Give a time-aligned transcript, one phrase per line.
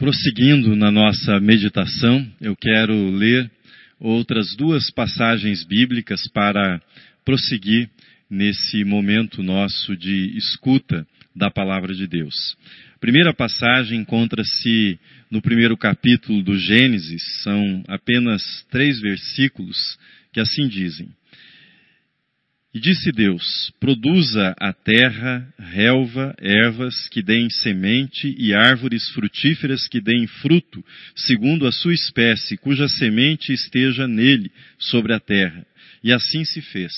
[0.00, 3.50] Prosseguindo na nossa meditação, eu quero ler
[3.98, 6.80] outras duas passagens bíblicas para
[7.22, 7.86] prosseguir
[8.30, 12.56] nesse momento nosso de escuta da palavra de Deus.
[12.94, 14.98] A primeira passagem encontra-se
[15.30, 19.98] no primeiro capítulo do Gênesis, são apenas três versículos
[20.32, 21.10] que assim dizem:
[22.72, 30.00] e disse Deus: Produza a terra relva, ervas que deem semente e árvores frutíferas que
[30.00, 30.84] deem fruto,
[31.16, 35.66] segundo a sua espécie, cuja semente esteja nele, sobre a terra.
[36.02, 36.92] E assim se fez.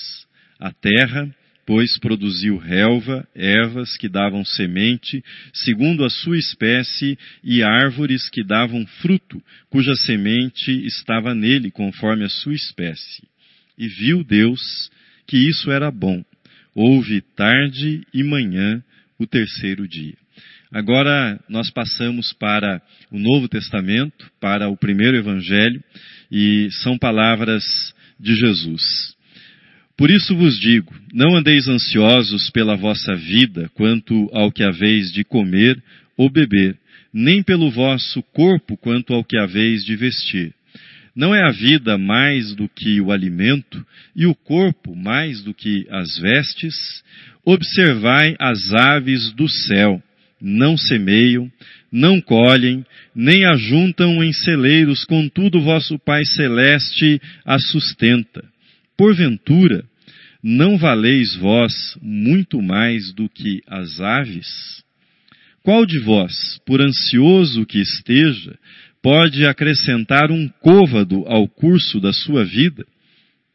[0.59, 1.35] A terra,
[1.65, 8.85] pois, produziu relva, ervas que davam semente, segundo a sua espécie, e árvores que davam
[9.01, 13.23] fruto, cuja semente estava nele, conforme a sua espécie.
[13.75, 14.91] E viu Deus
[15.27, 16.23] que isso era bom.
[16.75, 18.83] Houve tarde e manhã
[19.19, 20.15] o terceiro dia.
[20.71, 25.83] Agora nós passamos para o Novo Testamento, para o primeiro Evangelho,
[26.31, 27.63] e são palavras
[28.19, 29.15] de Jesus.
[29.95, 35.23] Por isso vos digo: não andeis ansiosos pela vossa vida quanto ao que haveis de
[35.23, 35.81] comer
[36.17, 36.75] ou beber,
[37.13, 40.55] nem pelo vosso corpo quanto ao que haveis de vestir.
[41.15, 45.85] Não é a vida mais do que o alimento e o corpo mais do que
[45.89, 47.03] as vestes?
[47.45, 50.01] Observai as aves do céu.
[50.41, 51.51] Não semeiam,
[51.91, 52.83] não colhem,
[53.15, 58.43] nem ajuntam em celeiros, contudo vosso Pai Celeste as sustenta.
[58.97, 59.85] Porventura,
[60.41, 64.83] não valeis vós muito mais do que as aves?
[65.63, 68.57] Qual de vós, por ansioso que esteja,
[69.03, 72.85] pode acrescentar um côvado ao curso da sua vida?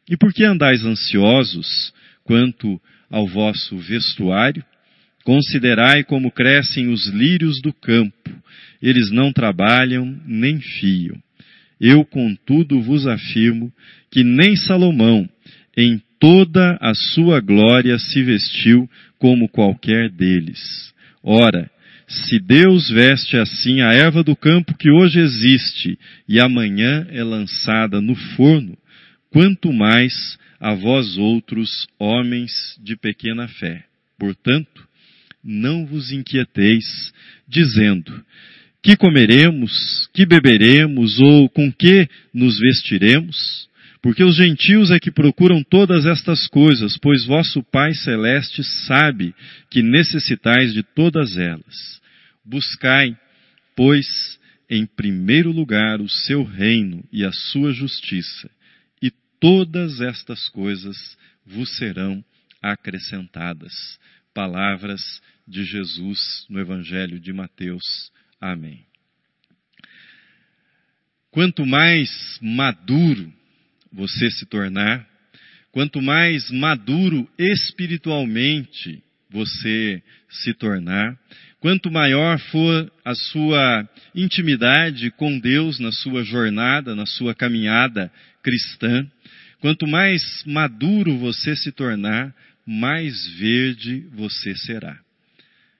[0.07, 1.91] E por que andais ansiosos
[2.23, 4.63] quanto ao vosso vestuário?
[5.25, 8.31] Considerai como crescem os lírios do campo,
[8.81, 11.17] eles não trabalham nem fiam.
[11.81, 13.73] Eu, contudo, vos afirmo
[14.11, 15.27] que nem Salomão,
[15.75, 20.93] em toda a sua glória, se vestiu como qualquer deles.
[21.23, 21.69] Ora,
[22.09, 25.97] se Deus veste assim a erva do campo que hoje existe
[26.27, 28.75] e amanhã é lançada no forno,
[29.29, 32.51] quanto mais a vós outros, homens
[32.83, 33.85] de pequena fé.
[34.17, 34.87] Portanto,
[35.43, 37.13] não vos inquieteis,
[37.47, 38.25] dizendo:
[38.81, 43.68] que comeremos, que beberemos ou com que nos vestiremos?
[44.01, 49.35] Porque os gentios é que procuram todas estas coisas, pois vosso Pai Celeste sabe
[49.69, 52.01] que necessitais de todas elas.
[52.45, 53.17] Buscai,
[53.75, 54.39] pois,
[54.69, 58.49] em primeiro lugar o seu reino e a sua justiça,
[59.01, 62.23] e todas estas coisas vos serão
[62.61, 63.99] acrescentadas.
[64.33, 68.11] Palavras de Jesus no Evangelho de Mateus.
[68.39, 68.85] Amém.
[71.31, 73.33] Quanto mais maduro
[73.91, 75.05] você se tornar,
[75.71, 81.17] quanto mais maduro espiritualmente você se tornar,
[81.59, 88.11] quanto maior for a sua intimidade com Deus na sua jornada, na sua caminhada
[88.41, 89.05] cristã,
[89.59, 92.33] quanto mais maduro você se tornar,
[92.65, 94.99] mais verde você será.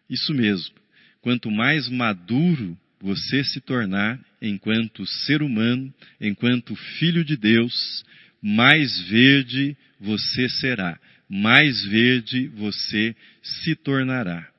[0.10, 0.76] Isso mesmo.
[1.22, 8.04] Quanto mais maduro você se tornar enquanto ser humano, enquanto filho de Deus,
[8.42, 11.00] mais verde você será,
[11.30, 14.50] mais verde você se tornará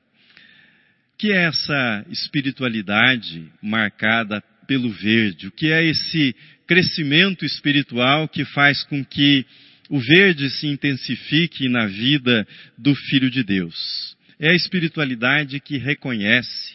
[1.21, 5.45] que é essa espiritualidade marcada pelo verde?
[5.45, 6.35] O que é esse
[6.65, 9.45] crescimento espiritual que faz com que
[9.87, 14.17] o verde se intensifique na vida do Filho de Deus?
[14.39, 16.73] É a espiritualidade que reconhece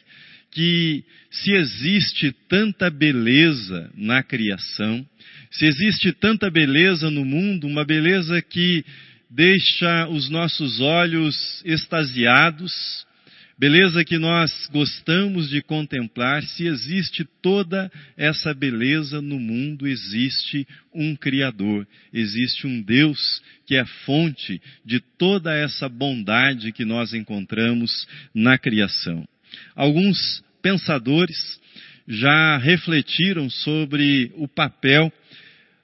[0.56, 5.06] que se existe tanta beleza na criação,
[5.50, 8.83] se existe tanta beleza no mundo, uma beleza que
[9.28, 12.72] deixa os nossos olhos extasiados,
[13.59, 21.14] beleza que nós gostamos de contemplar, se existe toda essa beleza no mundo, existe um
[21.14, 28.56] Criador, existe um Deus que é fonte de toda essa bondade que nós encontramos na
[28.56, 29.29] criação.
[29.75, 31.60] Alguns pensadores
[32.08, 35.12] já refletiram sobre o papel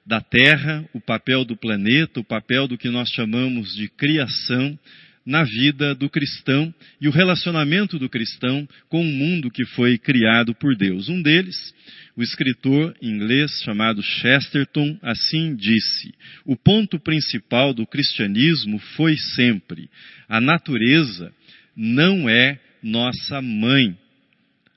[0.05, 4.77] da Terra, o papel do planeta, o papel do que nós chamamos de criação
[5.25, 10.53] na vida do cristão e o relacionamento do cristão com o mundo que foi criado
[10.53, 11.07] por Deus.
[11.07, 11.73] Um deles,
[12.17, 16.13] o escritor inglês chamado Chesterton, assim disse:
[16.43, 19.89] O ponto principal do cristianismo foi sempre:
[20.27, 21.33] a natureza
[21.73, 23.97] não é nossa mãe.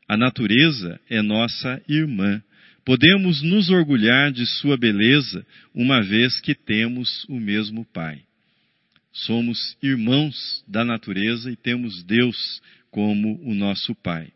[0.08, 2.42] A natureza é nossa irmã.
[2.84, 5.44] Podemos nos orgulhar de sua beleza,
[5.74, 8.20] uma vez que temos o mesmo Pai.
[9.12, 12.60] Somos irmãos da natureza e temos Deus
[12.90, 14.28] como o nosso Pai.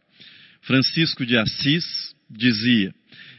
[0.63, 1.85] Francisco de Assis
[2.29, 2.93] dizia: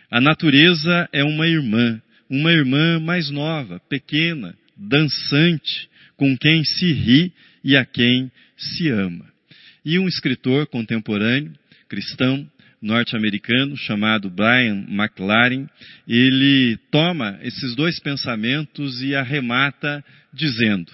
[0.09, 7.33] A natureza é uma irmã, uma irmã mais nova, pequena, dançante, com quem se ri
[7.63, 9.25] e a quem se ama.
[9.83, 11.53] E um escritor contemporâneo,
[11.91, 12.49] cristão,
[12.81, 15.67] norte-americano chamado Brian McLaren,
[16.07, 20.01] ele toma esses dois pensamentos e arremata
[20.33, 20.89] dizendo: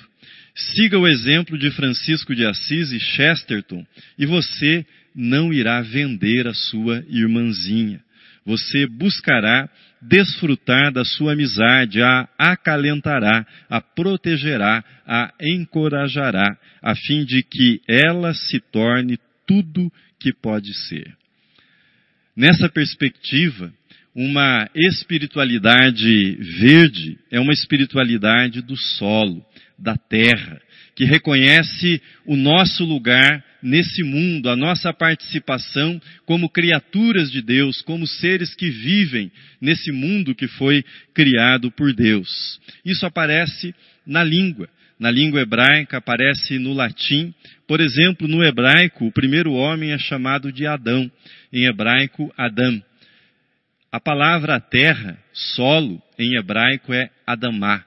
[0.56, 3.86] Siga o exemplo de Francisco de Assis e Chesterton
[4.18, 4.84] e você
[5.16, 8.02] não irá vender a sua irmãzinha.
[8.44, 9.70] Você buscará
[10.02, 18.34] desfrutar da sua amizade, a acalentará, a protegerá, a encorajará, a fim de que ela
[18.34, 19.92] se torne tudo
[20.42, 21.16] pode ser.
[22.36, 23.74] Nessa perspectiva,
[24.14, 29.46] uma espiritualidade verde é uma espiritualidade do solo,
[29.78, 30.60] da terra,
[30.96, 38.08] que reconhece o nosso lugar nesse mundo, a nossa participação como criaturas de Deus, como
[38.08, 39.32] seres que vivem
[39.62, 42.60] nesse mundo que foi criado por Deus.
[42.84, 43.76] Isso aparece
[44.06, 44.68] na língua.
[45.00, 47.34] Na língua hebraica aparece no latim.
[47.68, 51.12] Por exemplo, no hebraico, o primeiro homem é chamado de Adão.
[51.52, 52.82] Em hebraico, Adam.
[53.92, 57.86] A palavra terra, solo, em hebraico é Adamá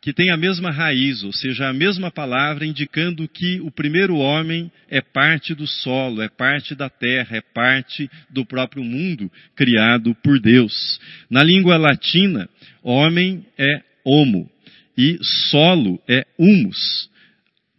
[0.00, 4.70] que tem a mesma raiz, ou seja, a mesma palavra, indicando que o primeiro homem
[4.88, 10.40] é parte do solo, é parte da terra, é parte do próprio mundo criado por
[10.40, 11.00] Deus.
[11.28, 12.48] Na língua latina,
[12.82, 14.50] homem é homo
[14.98, 17.08] e solo é humus.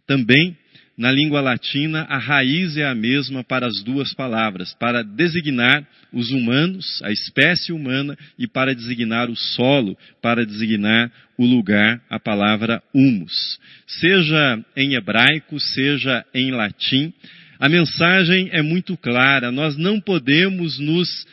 [0.06, 0.56] Também
[0.96, 6.30] na língua latina, a raiz é a mesma para as duas palavras, para designar os
[6.30, 12.82] humanos, a espécie humana, e para designar o solo, para designar o lugar, a palavra
[12.92, 13.58] humus.
[13.86, 17.14] Seja em hebraico, seja em latim,
[17.58, 19.50] a mensagem é muito clara.
[19.50, 21.26] Nós não podemos nos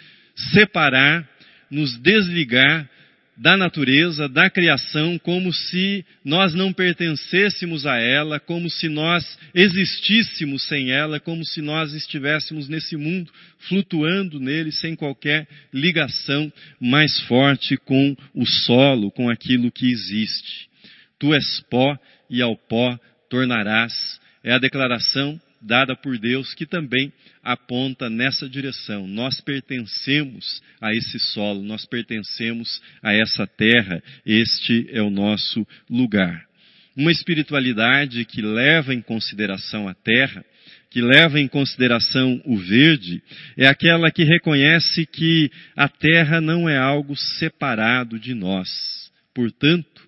[0.53, 1.27] separar,
[1.69, 2.89] nos desligar
[3.37, 10.63] da natureza, da criação, como se nós não pertencêssemos a ela, como se nós existíssemos
[10.67, 17.77] sem ela, como se nós estivéssemos nesse mundo, flutuando nele sem qualquer ligação mais forte
[17.77, 20.67] com o solo, com aquilo que existe.
[21.19, 21.97] Tu és pó
[22.29, 22.99] e ao pó
[23.29, 24.19] tornarás.
[24.43, 27.11] É a declaração dada por Deus que também
[27.43, 29.07] aponta nessa direção.
[29.07, 36.45] Nós pertencemos a esse solo, nós pertencemos a essa terra, este é o nosso lugar.
[36.95, 40.43] Uma espiritualidade que leva em consideração a terra,
[40.89, 43.21] que leva em consideração o verde,
[43.55, 48.67] é aquela que reconhece que a terra não é algo separado de nós.
[49.33, 50.07] Portanto,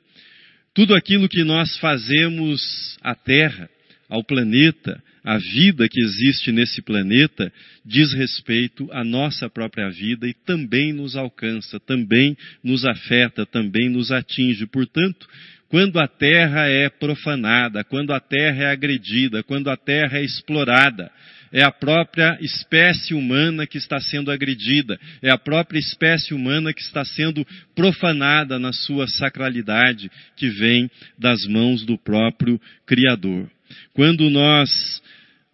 [0.74, 3.70] tudo aquilo que nós fazemos à terra,
[4.08, 7.52] ao planeta, a vida que existe nesse planeta
[7.86, 14.12] diz respeito à nossa própria vida e também nos alcança, também nos afeta, também nos
[14.12, 14.66] atinge.
[14.66, 15.28] Portanto,
[15.68, 21.12] quando a terra é profanada, quando a terra é agredida, quando a terra é explorada,
[21.52, 26.82] é a própria espécie humana que está sendo agredida, é a própria espécie humana que
[26.82, 27.46] está sendo
[27.76, 33.50] profanada na sua sacralidade que vem das mãos do próprio Criador.
[33.94, 35.02] Quando nós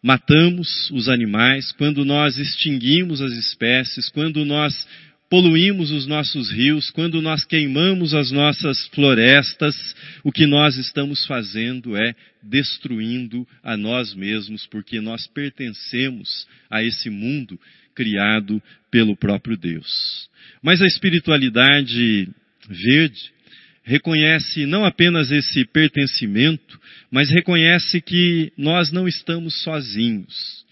[0.06, 4.88] matamos os animais, quando nós extinguimos as espécies, quando nós
[5.28, 11.98] poluímos os nossos rios, quando nós queimamos as nossas florestas, o que nós estamos fazendo
[11.98, 17.60] é destruindo a nós mesmos, porque nós pertencemos a esse mundo
[17.96, 20.30] criado pelo próprio Deus.
[20.62, 22.30] Mas a espiritualidade
[22.70, 23.34] verde
[23.86, 26.80] reconhece não apenas esse pertencimento,
[27.12, 30.66] mas reconhece que nós não estamos sozinhos.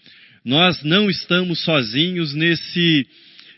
[0.44, 3.06] Nós não estamos sozinhos nesse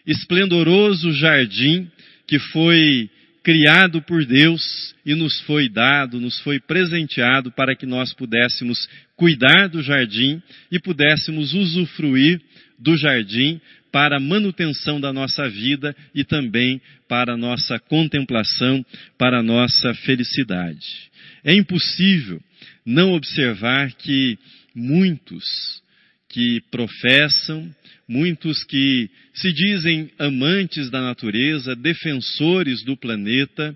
[0.07, 1.91] esplendoroso jardim
[2.29, 3.11] que foi
[3.43, 9.69] criado por Deus e nos foi dado, nos foi presenteado para que nós pudéssemos cuidar
[9.69, 12.41] do jardim e pudéssemos usufruir
[12.79, 13.61] do jardim
[13.97, 18.85] para a manutenção da nossa vida e também para a nossa contemplação,
[19.17, 21.11] para a nossa felicidade.
[21.43, 22.39] É impossível
[22.85, 24.39] não observar que
[24.75, 25.43] muitos
[26.29, 27.75] que professam,
[28.07, 33.75] muitos que se dizem amantes da natureza, defensores do planeta,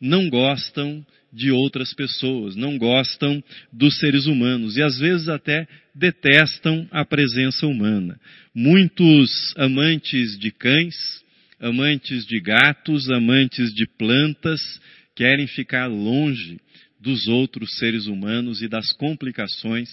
[0.00, 6.86] não gostam de outras pessoas, não gostam dos seres humanos e às vezes até detestam
[6.90, 8.18] a presença humana.
[8.54, 10.94] Muitos amantes de cães,
[11.60, 14.60] amantes de gatos, amantes de plantas,
[15.16, 16.60] querem ficar longe
[17.00, 19.90] dos outros seres humanos e das complicações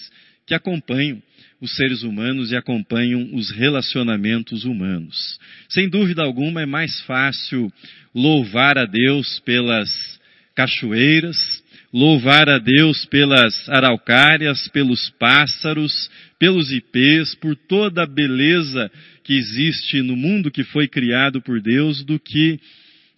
[0.51, 1.24] que acompanham
[1.62, 5.39] os seres humanos e acompanham os relacionamentos humanos.
[5.70, 7.72] Sem dúvida alguma, é mais fácil
[8.13, 9.89] louvar a Deus pelas
[10.53, 11.38] cachoeiras,
[11.93, 18.91] louvar a Deus pelas araucárias, pelos pássaros, pelos ipês, por toda a beleza
[19.24, 22.60] que existe no mundo que foi criado por Deus, do que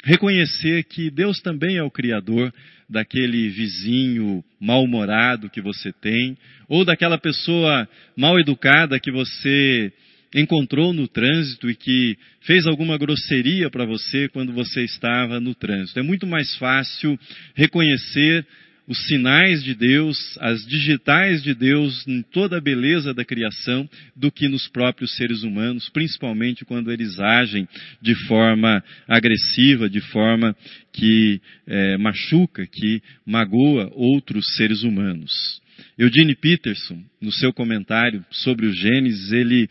[0.03, 2.53] reconhecer que Deus também é o Criador
[2.89, 9.91] daquele vizinho mal-humorado que você tem, ou daquela pessoa mal educada que você
[10.35, 15.99] encontrou no trânsito e que fez alguma grosseria para você quando você estava no trânsito.
[15.99, 17.17] É muito mais fácil
[17.55, 18.45] reconhecer
[18.87, 24.31] os sinais de Deus, as digitais de Deus em toda a beleza da criação, do
[24.31, 27.67] que nos próprios seres humanos, principalmente quando eles agem
[28.01, 30.55] de forma agressiva, de forma
[30.91, 35.61] que é, machuca, que magoa outros seres humanos.
[35.97, 39.69] Eugene Peterson, no seu comentário sobre o Gênesis, ele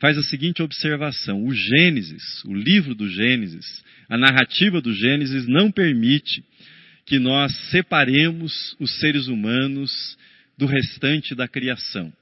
[0.00, 5.70] faz a seguinte observação: o Gênesis, o livro do Gênesis, a narrativa do Gênesis não
[5.70, 6.42] permite
[7.06, 10.16] que nós separemos os seres humanos
[10.56, 12.12] do restante da criação.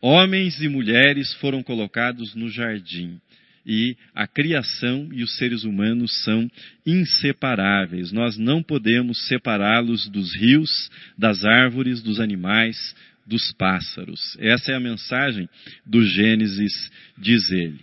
[0.00, 3.20] Homens e mulheres foram colocados no jardim
[3.66, 6.50] e a criação e os seres humanos são
[6.84, 8.12] inseparáveis.
[8.12, 12.94] Nós não podemos separá-los dos rios, das árvores, dos animais,
[13.26, 14.36] dos pássaros.
[14.38, 15.48] Essa é a mensagem
[15.86, 17.80] do Gênesis, diz ele.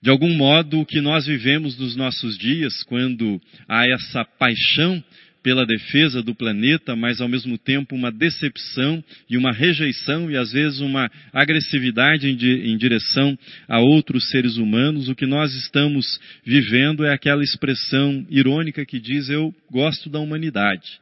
[0.00, 5.02] De algum modo, o que nós vivemos nos nossos dias, quando há essa paixão
[5.42, 10.52] pela defesa do planeta, mas ao mesmo tempo uma decepção e uma rejeição e às
[10.52, 13.36] vezes uma agressividade em, direção
[13.68, 19.28] a outros seres humanos, o que nós estamos vivendo é aquela expressão irônica que diz
[19.28, 21.00] eu gosto da humanidade.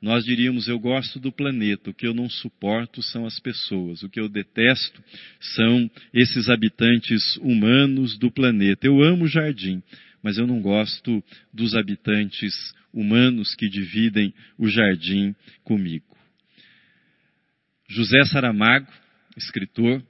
[0.00, 4.10] Nós diríamos eu gosto do planeta, o que eu não suporto são as pessoas, o
[4.10, 5.02] que eu detesto
[5.40, 8.86] são esses habitantes humanos do planeta.
[8.86, 9.82] Eu amo o jardim,
[10.22, 12.54] mas eu não gosto dos habitantes
[12.92, 15.34] humanos que dividem o jardim
[15.64, 16.16] comigo.
[17.88, 18.92] José Saramago,
[19.36, 20.02] escritor,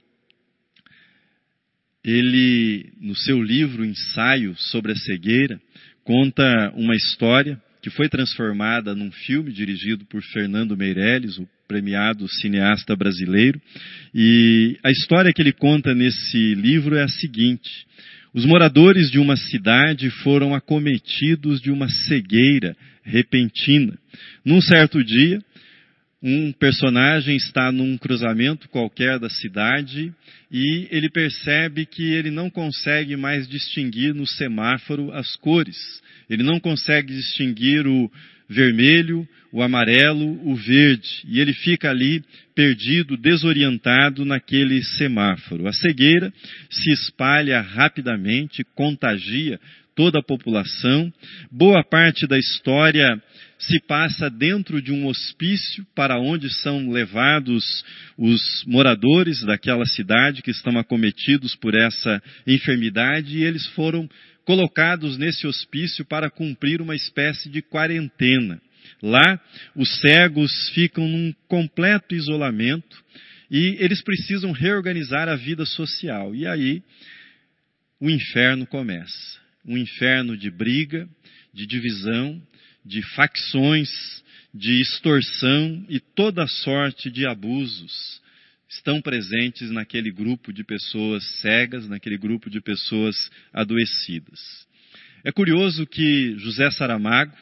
[2.03, 5.61] ele, no seu livro Ensaio sobre a Cegueira,
[6.03, 12.93] conta uma história que foi transformada num filme dirigido por Fernando Meirelles, o premiado cineasta
[12.97, 13.61] brasileiro.
[14.13, 17.69] E a história que ele conta nesse livro é a seguinte:
[18.33, 23.97] os moradores de uma cidade foram acometidos de uma cegueira repentina.
[24.43, 25.39] Num certo dia,
[26.27, 30.13] um personagem está num cruzamento qualquer da cidade
[30.51, 35.77] e ele percebe que ele não consegue mais distinguir no semáforo as cores.
[36.29, 38.11] Ele não consegue distinguir o
[38.49, 42.21] vermelho, o amarelo, o verde, e ele fica ali
[42.53, 45.65] perdido, desorientado naquele semáforo.
[45.65, 46.33] A cegueira
[46.69, 49.57] se espalha rapidamente, contagia
[49.97, 51.11] toda a população.
[51.51, 53.19] Boa parte da história
[53.57, 57.83] se passa dentro de um hospício para onde são levados
[58.15, 64.07] os moradores daquela cidade que estão acometidos por essa enfermidade e eles foram
[64.45, 68.61] colocados nesse hospício para cumprir uma espécie de quarentena.
[69.01, 69.41] Lá,
[69.75, 73.03] os cegos ficam num completo isolamento
[73.49, 76.35] e eles precisam reorganizar a vida social.
[76.35, 76.83] E aí,
[77.99, 79.46] o inferno começa.
[79.67, 81.07] Um inferno de briga,
[81.53, 82.41] de divisão,
[82.85, 83.89] de facções,
[84.53, 88.21] de extorsão e toda sorte de abusos
[88.69, 94.39] estão presentes naquele grupo de pessoas cegas, naquele grupo de pessoas adoecidas.
[95.23, 97.33] É curioso que José Saramago,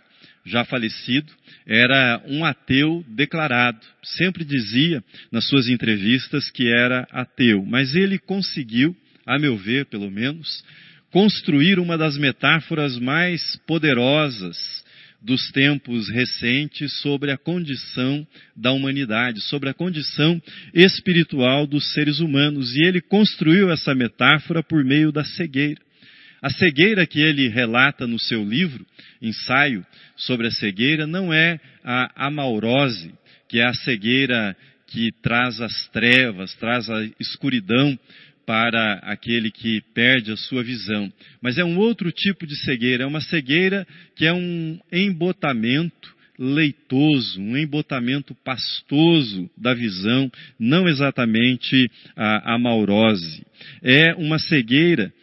[0.46, 1.32] já falecido,
[1.66, 3.80] era um ateu declarado.
[4.04, 10.12] Sempre dizia nas suas entrevistas que era ateu, mas ele conseguiu, a meu ver pelo
[10.12, 10.64] menos,
[11.16, 14.58] construir uma das metáforas mais poderosas
[15.22, 20.42] dos tempos recentes sobre a condição da humanidade, sobre a condição
[20.74, 22.76] espiritual dos seres humanos.
[22.76, 25.80] E ele construiu essa metáfora por meio da cegueira.
[26.42, 28.86] A cegueira que ele relata no seu livro,
[29.22, 29.86] Ensaio
[30.18, 33.14] sobre a Cegueira, não é a amaurose,
[33.48, 34.54] que é a cegueira
[34.88, 37.98] que traz as trevas, traz a escuridão
[38.46, 41.12] para aquele que perde a sua visão.
[41.42, 47.40] Mas é um outro tipo de cegueira, é uma cegueira que é um embotamento leitoso,
[47.40, 53.46] um embotamento pastoso da visão, não exatamente a, a maurose.
[53.82, 55.14] É uma cegueira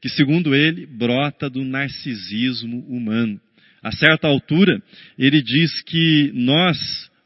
[0.00, 3.40] que, segundo ele, brota do narcisismo humano.
[3.82, 4.82] A certa altura,
[5.18, 6.76] ele diz que nós,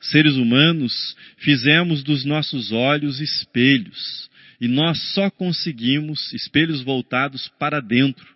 [0.00, 4.29] seres humanos, fizemos dos nossos olhos espelhos.
[4.60, 8.26] E nós só conseguimos, espelhos voltados para dentro,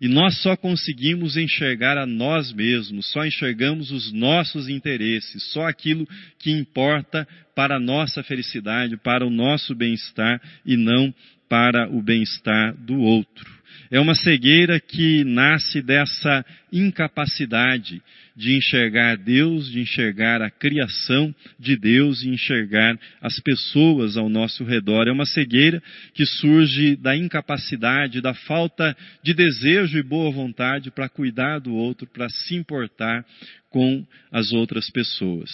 [0.00, 6.06] e nós só conseguimos enxergar a nós mesmos, só enxergamos os nossos interesses, só aquilo
[6.38, 11.14] que importa para a nossa felicidade, para o nosso bem-estar e não
[11.48, 13.56] para o bem-estar do outro.
[13.90, 18.02] É uma cegueira que nasce dessa incapacidade
[18.36, 24.62] de enxergar Deus, de enxergar a criação de Deus e enxergar as pessoas ao nosso
[24.62, 25.08] redor.
[25.08, 31.08] É uma cegueira que surge da incapacidade, da falta de desejo e boa vontade para
[31.08, 33.24] cuidar do outro, para se importar
[33.70, 35.50] com as outras pessoas.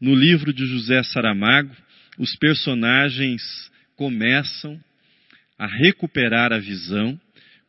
[0.00, 1.74] No livro de José Saramago,
[2.18, 3.42] os personagens
[3.96, 4.78] começam
[5.58, 7.20] a recuperar a visão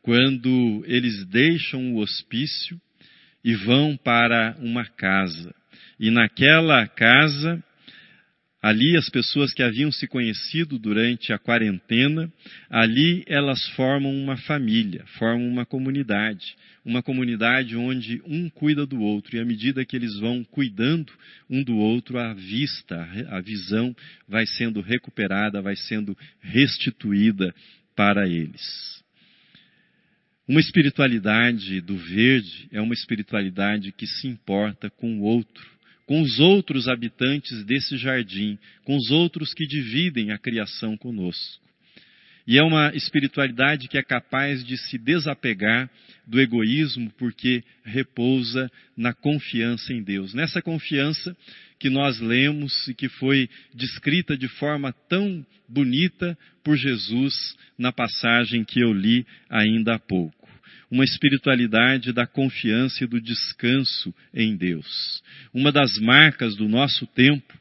[0.03, 2.79] quando eles deixam o hospício
[3.43, 5.53] e vão para uma casa.
[5.99, 7.63] E naquela casa,
[8.61, 12.31] ali as pessoas que haviam se conhecido durante a quarentena,
[12.69, 16.55] ali elas formam uma família, formam uma comunidade.
[16.85, 21.13] Uma comunidade onde um cuida do outro, e à medida que eles vão cuidando
[21.49, 23.95] um do outro, a vista, a visão
[24.27, 27.55] vai sendo recuperada, vai sendo restituída
[27.95, 29.02] para eles.
[30.45, 35.65] Uma espiritualidade do verde é uma espiritualidade que se importa com o outro,
[36.05, 41.63] com os outros habitantes desse jardim, com os outros que dividem a criação conosco.
[42.45, 45.89] E é uma espiritualidade que é capaz de se desapegar
[46.27, 50.33] do egoísmo porque repousa na confiança em Deus.
[50.33, 51.35] Nessa confiança
[51.83, 58.63] que nós lemos e que foi descrita de forma tão bonita por Jesus na passagem
[58.63, 60.47] que eu li ainda há pouco.
[60.89, 65.21] Uma espiritualidade da confiança e do descanso em Deus.
[65.53, 67.53] Uma das marcas do nosso tempo,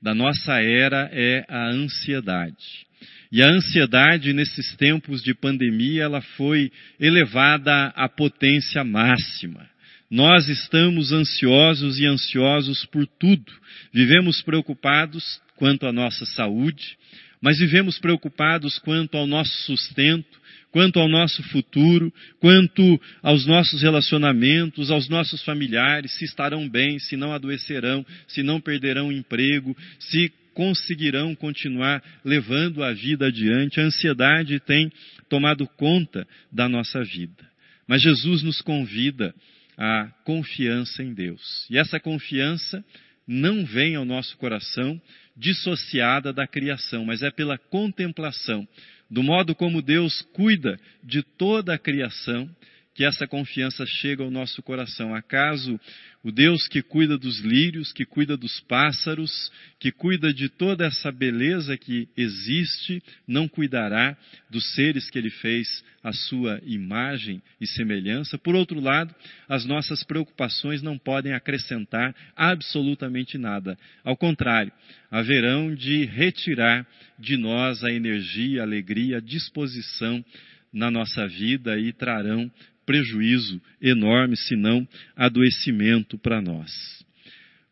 [0.00, 2.86] da nossa era, é a ansiedade.
[3.32, 9.68] E a ansiedade nesses tempos de pandemia, ela foi elevada à potência máxima.
[10.10, 13.52] Nós estamos ansiosos e ansiosos por tudo.
[13.92, 16.96] Vivemos preocupados quanto à nossa saúde,
[17.40, 20.38] mas vivemos preocupados quanto ao nosso sustento,
[20.70, 27.16] quanto ao nosso futuro, quanto aos nossos relacionamentos, aos nossos familiares, se estarão bem, se
[27.16, 33.80] não adoecerão, se não perderão emprego, se conseguirão continuar levando a vida adiante.
[33.80, 34.90] A ansiedade tem
[35.28, 37.54] tomado conta da nossa vida.
[37.86, 39.34] Mas Jesus nos convida
[39.76, 41.66] à confiança em Deus.
[41.70, 42.84] E essa confiança
[43.26, 45.00] não vem ao nosso coração
[45.36, 48.66] dissociada da criação, mas é pela contemplação
[49.10, 52.48] do modo como Deus cuida de toda a criação
[52.94, 55.14] que essa confiança chega ao nosso coração.
[55.14, 55.78] Acaso
[56.24, 61.12] o Deus que cuida dos lírios, que cuida dos pássaros, que cuida de toda essa
[61.12, 64.16] beleza que existe, não cuidará
[64.48, 68.38] dos seres que ele fez à sua imagem e semelhança?
[68.38, 69.14] Por outro lado,
[69.46, 73.78] as nossas preocupações não podem acrescentar absolutamente nada.
[74.02, 74.72] Ao contrário,
[75.10, 76.86] haverão de retirar
[77.18, 80.24] de nós a energia, a alegria, a disposição
[80.72, 82.50] na nossa vida e trarão
[82.84, 86.72] prejuízo enorme, se não adoecimento para nós.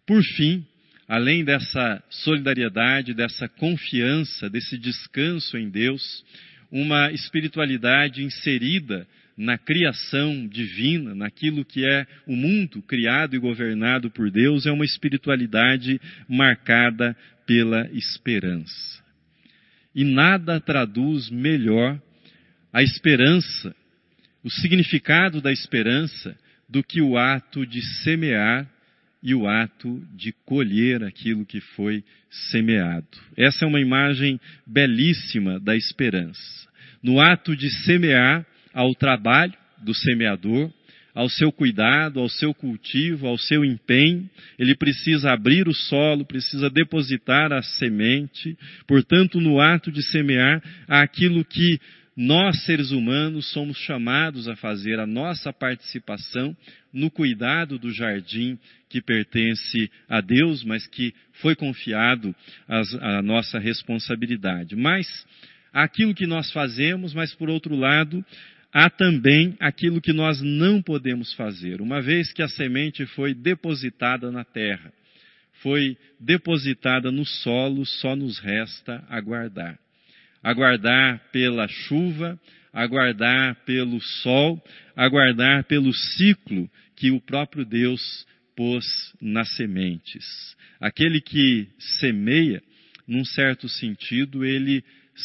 [0.06, 0.64] Por fim,
[1.08, 6.24] além dessa solidariedade, dessa confiança, desse descanso em Deus,
[6.70, 14.30] uma espiritualidade inserida na criação divina, naquilo que é o mundo criado e governado por
[14.30, 19.02] Deus, é uma espiritualidade marcada pela esperança.
[19.94, 22.00] E nada traduz melhor
[22.72, 23.74] a esperança
[24.44, 26.36] o significado da esperança
[26.68, 28.68] do que o ato de semear
[29.22, 32.02] e o ato de colher aquilo que foi
[32.50, 33.06] semeado.
[33.36, 36.68] Essa é uma imagem belíssima da esperança.
[37.02, 40.72] No ato de semear, ao trabalho do semeador,
[41.14, 44.28] ao seu cuidado, ao seu cultivo, ao seu empenho,
[44.58, 48.56] ele precisa abrir o solo, precisa depositar a semente.
[48.86, 51.78] Portanto, no ato de semear, há aquilo que
[52.16, 56.54] nós, seres humanos, somos chamados a fazer a nossa participação
[56.92, 58.58] no cuidado do jardim
[58.90, 62.34] que pertence a Deus, mas que foi confiado
[63.00, 64.76] à nossa responsabilidade.
[64.76, 65.06] Mas
[65.72, 68.22] aquilo que nós fazemos, mas por outro lado,
[68.70, 71.80] há também aquilo que nós não podemos fazer.
[71.80, 74.92] Uma vez que a semente foi depositada na terra,
[75.62, 79.81] foi depositada no solo, só nos resta aguardar.
[80.42, 82.38] Aguardar pela chuva,
[82.72, 84.62] aguardar pelo sol,
[84.96, 88.26] aguardar pelo ciclo que o próprio Deus
[88.56, 88.84] pôs
[89.20, 90.56] nas sementes.
[90.80, 91.68] Aquele que
[92.00, 92.62] semeia,
[93.06, 94.82] num certo sentido, ele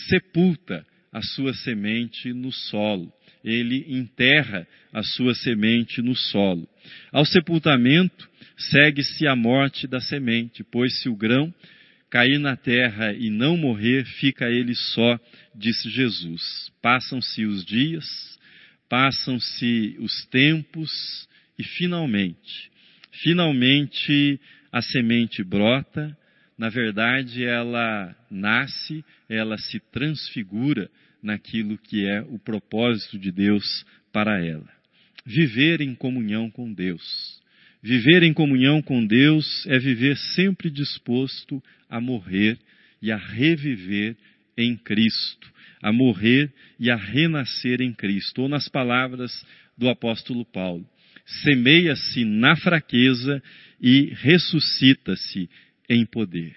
[0.10, 3.12] sepulta a sua semente no solo.
[3.44, 6.68] Ele enterra a sua semente no solo.
[7.12, 11.54] Ao sepultamento, segue-se a morte da semente, pois se o grão
[12.10, 15.20] cair na terra e não morrer, fica ele só,
[15.56, 16.72] disse Jesus.
[16.82, 18.06] Passam-se os dias,
[18.90, 22.72] passam-se os tempos e finalmente,
[23.24, 24.40] finalmente
[24.72, 26.16] a semente brota,
[26.58, 30.90] na verdade ela nasce, ela se transfigura
[31.22, 34.70] naquilo que é o propósito de Deus para ela.
[35.26, 37.37] Viver em comunhão com Deus.
[37.82, 42.58] Viver em comunhão com Deus é viver sempre disposto a morrer
[43.02, 44.16] e a reviver
[44.58, 45.48] em Cristo,
[45.82, 48.42] a morrer e a renascer em Cristo.
[48.42, 49.32] Ou nas palavras
[49.78, 50.86] do apóstolo Paulo,
[51.44, 53.42] semeia-se na fraqueza
[53.80, 55.50] e ressuscita-se
[55.88, 56.56] em poder.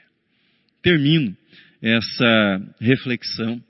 [0.83, 1.37] Termino
[1.83, 3.63] essa reflexão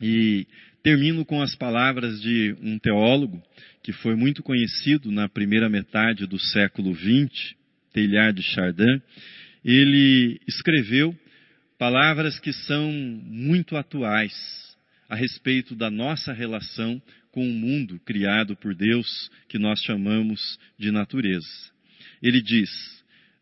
[0.00, 0.46] e
[0.82, 3.42] termino com as palavras de um teólogo
[3.82, 7.54] que foi muito conhecido na primeira metade do século XX,
[7.92, 9.02] Teilhard de Chardin.
[9.64, 11.14] Ele escreveu
[11.78, 14.34] palavras que são muito atuais
[15.08, 20.90] a respeito da nossa relação com o mundo criado por Deus, que nós chamamos de
[20.90, 21.46] natureza.
[22.22, 22.70] Ele diz: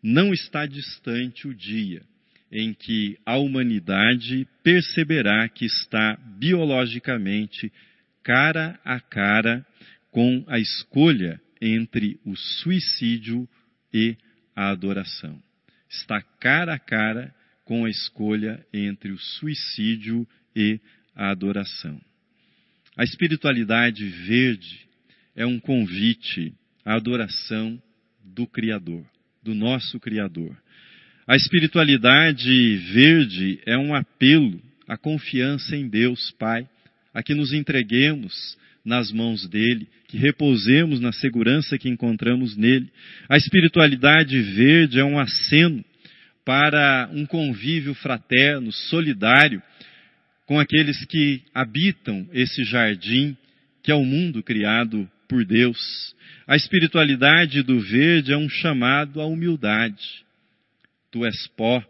[0.03, 2.03] Não está distante o dia
[2.51, 7.73] em que a humanidade perceberá que está biologicamente
[8.23, 9.67] cara a cara
[10.11, 13.49] com a escolha entre o suicídio
[13.93, 14.17] e
[14.55, 15.41] a adoração.
[15.89, 20.81] Está cara a cara com a escolha entre o suicídio e
[21.15, 22.01] a adoração.
[22.97, 24.89] A espiritualidade verde
[25.35, 26.55] é um convite
[26.85, 27.81] à adoração
[28.25, 29.05] do Criador,
[29.43, 30.57] do nosso Criador.
[31.29, 36.69] A espiritualidade verde é um apelo à confiança em Deus Pai,
[37.13, 42.89] a que nos entreguemos nas mãos dele, que repousemos na segurança que encontramos nele.
[43.29, 45.85] A espiritualidade verde é um aceno
[46.45, 49.61] para um convívio fraterno, solidário,
[50.47, 53.37] com aqueles que habitam esse jardim
[53.83, 56.15] que é o mundo criado por Deus.
[56.47, 60.25] A espiritualidade do verde é um chamado à humildade
[61.17, 61.83] tu és pó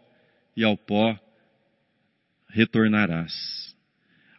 [0.55, 1.19] e ao pó
[2.49, 3.33] retornarás.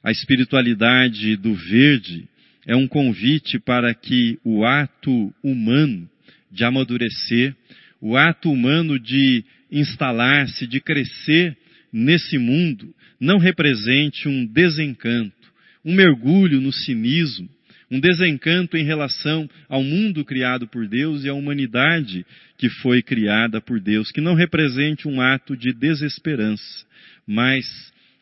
[0.02, 2.26] A espiritualidade do verde
[2.66, 6.08] é um convite para que o ato humano
[6.50, 7.54] de amadurecer,
[8.00, 11.54] o ato humano de instalar-se, de crescer
[11.92, 15.52] nesse mundo, não represente um desencanto,
[15.84, 17.46] um mergulho no cinismo,
[17.90, 23.60] um desencanto em relação ao mundo criado por Deus e à humanidade que foi criada
[23.60, 26.86] por Deus, que não represente um ato de desesperança,
[27.26, 27.64] mas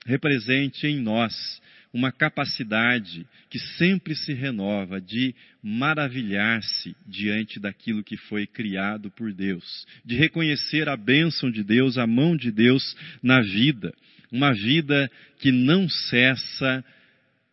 [0.07, 1.61] represente em nós
[1.93, 9.87] uma capacidade que sempre se renova de maravilhar-se diante daquilo que foi criado por Deus,
[10.05, 13.95] de reconhecer a bênção de Deus, a mão de Deus na vida,
[14.31, 16.85] uma vida que não cessa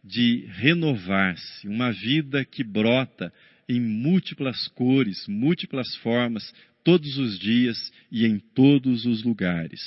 [0.04, 3.32] de renovar-se, uma vida que brota
[3.70, 9.82] em múltiplas cores, múltiplas formas, todos os dias e em todos os lugares.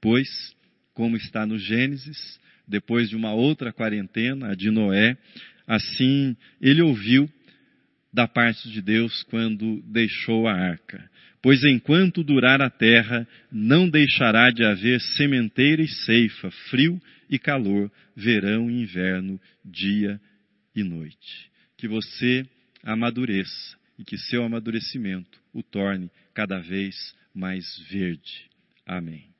[0.00, 0.28] Pois,
[0.94, 5.16] como está no Gênesis, depois de uma outra quarentena, a de Noé,
[5.66, 7.28] assim ele ouviu
[8.12, 11.10] da parte de Deus quando deixou a arca.
[11.42, 17.00] Pois enquanto durar a terra, não deixará de haver sementeira e ceifa, frio
[17.32, 20.20] e calor, verão e inverno, dia
[20.76, 21.50] e noite.
[21.78, 22.46] Que você
[22.82, 26.94] amadureça e que seu amadurecimento o torne cada vez
[27.34, 28.50] mais verde.
[28.84, 29.31] Amém.